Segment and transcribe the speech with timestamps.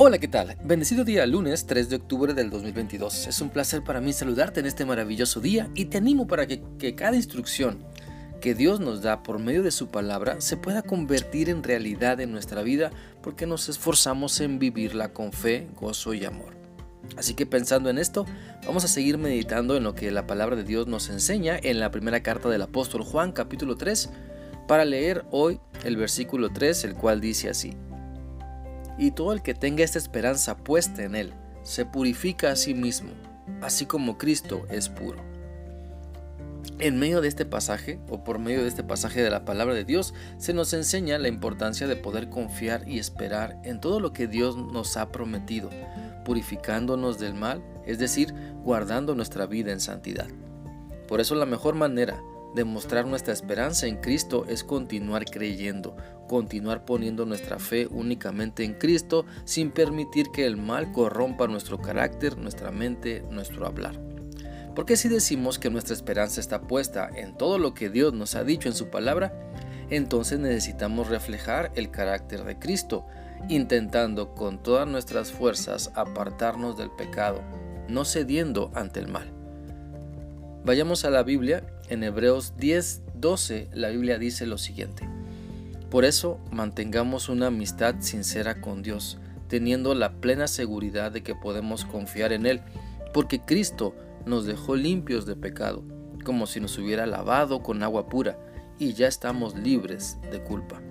[0.00, 0.56] Hola, ¿qué tal?
[0.62, 3.26] Bendecido día lunes 3 de octubre del 2022.
[3.26, 6.62] Es un placer para mí saludarte en este maravilloso día y te animo para que,
[6.94, 7.82] cada instrucción
[8.40, 12.30] que Dios nos da por medio de su palabra se pueda convertir en realidad en
[12.30, 12.92] nuestra vida
[13.24, 16.54] porque nos esforzamos en vivirla con fe, gozo y amor.
[17.16, 18.24] Así que pensando en esto,
[18.66, 21.90] vamos a seguir meditando en lo que la palabra de Dios nos enseña en la
[21.90, 24.10] primera carta del apóstol Juan capítulo 3
[24.68, 27.74] para leer hoy el versículo 3, el cual dice así
[28.98, 33.10] y todo el que tenga esta esperanza puesta en Él se purifica a sí mismo,
[33.62, 35.22] así como Cristo es puro.
[36.80, 39.84] En medio de este pasaje, o por medio de este pasaje de la palabra de
[39.84, 44.28] Dios, se nos enseña la importancia de poder confiar y esperar en todo lo que
[44.28, 45.70] Dios nos ha prometido,
[46.24, 50.28] purificándonos del mal, es decir, guardando nuestra vida en santidad.
[51.08, 52.20] Por eso la mejor manera
[52.54, 59.26] Demostrar nuestra esperanza en Cristo es continuar creyendo, continuar poniendo nuestra fe únicamente en Cristo
[59.44, 64.00] sin permitir que el mal corrompa nuestro carácter, nuestra mente, nuestro hablar.
[64.74, 68.44] Porque si decimos que nuestra esperanza está puesta en todo lo que Dios nos ha
[68.44, 69.32] dicho en su palabra,
[69.90, 73.06] entonces necesitamos reflejar el carácter de Cristo,
[73.48, 77.42] intentando con todas nuestras fuerzas apartarnos del pecado,
[77.88, 79.37] no cediendo ante el mal.
[80.64, 85.08] Vayamos a la Biblia en Hebreos 10, 12 la Biblia dice lo siguiente.
[85.90, 91.84] Por eso mantengamos una amistad sincera con Dios, teniendo la plena seguridad de que podemos
[91.84, 92.60] confiar en Él,
[93.14, 93.94] porque Cristo
[94.26, 95.82] nos dejó limpios de pecado,
[96.24, 98.38] como si nos hubiera lavado con agua pura,
[98.78, 100.82] y ya estamos libres de culpa.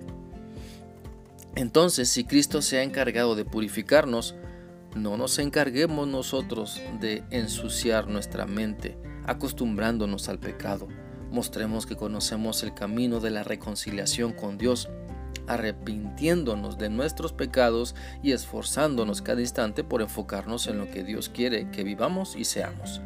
[1.54, 4.34] Entonces, si Cristo se ha encargado de purificarnos,
[4.96, 8.96] no nos encarguemos nosotros de ensuciar nuestra mente,
[9.28, 10.88] acostumbrándonos al pecado.
[11.30, 14.88] Mostremos que conocemos el camino de la reconciliación con Dios,
[15.46, 21.70] arrepintiéndonos de nuestros pecados y esforzándonos cada instante por enfocarnos en lo que Dios quiere
[21.70, 23.02] que vivamos y seamos.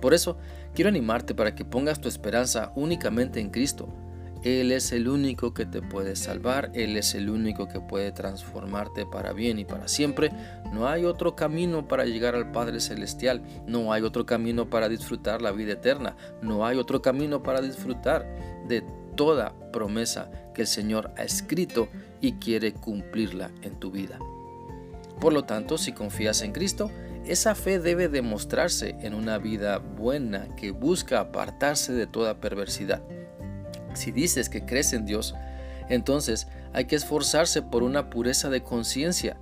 [0.00, 0.38] Por eso,
[0.72, 3.88] quiero animarte para que pongas tu esperanza únicamente en Cristo,
[4.42, 9.04] él es el único que te puede salvar, Él es el único que puede transformarte
[9.04, 10.30] para bien y para siempre.
[10.72, 15.42] No hay otro camino para llegar al Padre Celestial, no hay otro camino para disfrutar
[15.42, 18.26] la vida eterna, no hay otro camino para disfrutar
[18.66, 18.82] de
[19.14, 21.88] toda promesa que el Señor ha escrito
[22.22, 24.18] y quiere cumplirla en tu vida.
[25.20, 26.90] Por lo tanto, si confías en Cristo,
[27.26, 33.02] esa fe debe demostrarse en una vida buena que busca apartarse de toda perversidad.
[33.94, 35.34] Si dices que crees en Dios,
[35.88, 39.36] entonces hay que esforzarse por una pureza de conciencia,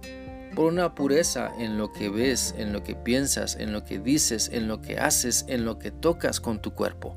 [0.54, 4.50] por una pureza en lo que ves, en lo que piensas, en lo que dices,
[4.52, 7.16] en lo que haces, en lo que tocas con tu cuerpo.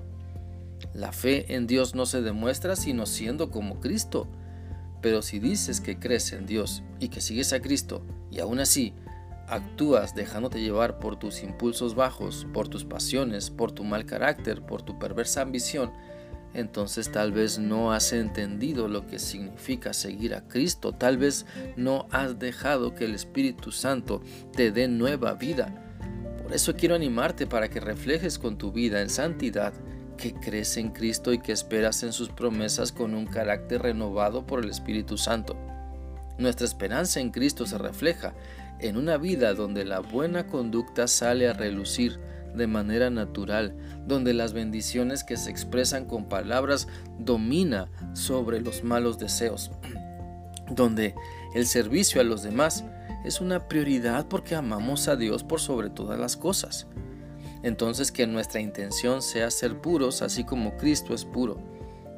[0.93, 4.27] La fe en Dios no se demuestra sino siendo como Cristo.
[5.01, 8.93] Pero si dices que crees en Dios y que sigues a Cristo y aún así
[9.47, 14.81] actúas dejándote llevar por tus impulsos bajos, por tus pasiones, por tu mal carácter, por
[14.81, 15.91] tu perversa ambición,
[16.53, 21.45] entonces tal vez no has entendido lo que significa seguir a Cristo, tal vez
[21.75, 24.21] no has dejado que el Espíritu Santo
[24.55, 25.73] te dé nueva vida.
[26.41, 29.73] Por eso quiero animarte para que reflejes con tu vida en santidad
[30.17, 34.63] que crees en Cristo y que esperas en sus promesas con un carácter renovado por
[34.63, 35.57] el Espíritu Santo.
[36.37, 38.33] Nuestra esperanza en Cristo se refleja
[38.79, 42.19] en una vida donde la buena conducta sale a relucir,
[42.55, 43.75] de manera natural,
[44.05, 46.87] donde las bendiciones que se expresan con palabras
[47.19, 49.71] domina sobre los malos deseos,
[50.69, 51.15] donde
[51.53, 52.83] el servicio a los demás
[53.23, 56.87] es una prioridad porque amamos a Dios por sobre todas las cosas.
[57.63, 61.70] Entonces que nuestra intención sea ser puros así como Cristo es puro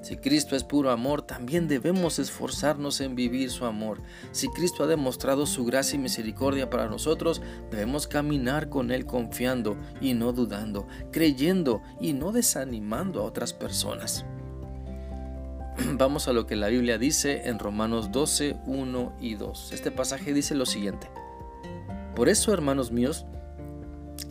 [0.04, 4.02] si Cristo es puro amor, también debemos esforzarnos en vivir su amor.
[4.34, 7.42] Si Cristo ha demostrado su gracia y misericordia para nosotros,
[7.72, 14.26] debemos caminar con Él confiando y no dudando, creyendo y no desanimando a otras personas.
[15.94, 19.72] Vamos a lo que la Biblia dice en Romanos 12, 1 y 2.
[19.72, 21.10] Este pasaje dice lo siguiente.
[22.14, 23.26] Por eso, hermanos míos,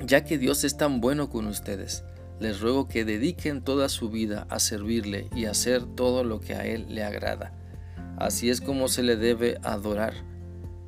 [0.05, 2.05] ya que Dios es tan bueno con ustedes,
[2.43, 6.67] les ruego que dediquen toda su vida a servirle y hacer todo lo que a
[6.67, 7.55] Él le agrada.
[8.19, 10.13] Así es como se le debe adorar.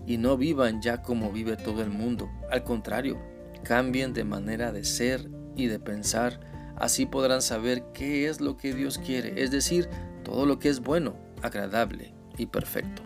[0.05, 2.29] Y no vivan ya como vive todo el mundo.
[2.51, 3.19] Al contrario,
[3.63, 6.41] cambien de manera de ser y de pensar.
[6.77, 9.89] Así podrán saber qué es lo que Dios quiere, es decir,
[10.25, 13.03] todo lo que es bueno, agradable y perfecto.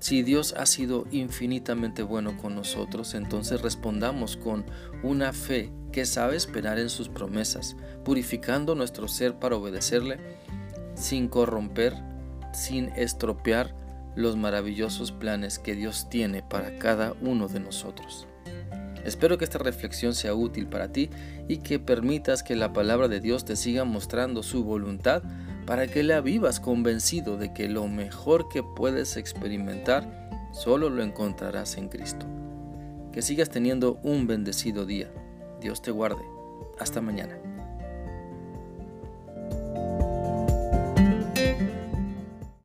[0.00, 4.64] Si Dios ha sido infinitamente bueno con nosotros, entonces respondamos con
[5.02, 10.18] una fe que sabe esperar en sus promesas, purificando nuestro ser para obedecerle,
[10.94, 11.94] sin corromper,
[12.54, 13.74] sin estropear
[14.16, 18.26] los maravillosos planes que Dios tiene para cada uno de nosotros.
[19.04, 21.10] Espero que esta reflexión sea útil para ti
[21.46, 25.22] y que permitas que la palabra de Dios te siga mostrando su voluntad
[25.70, 31.76] para que la vivas convencido de que lo mejor que puedes experimentar solo lo encontrarás
[31.76, 32.26] en Cristo.
[33.12, 35.12] Que sigas teniendo un bendecido día.
[35.60, 36.24] Dios te guarde.
[36.80, 37.38] Hasta mañana.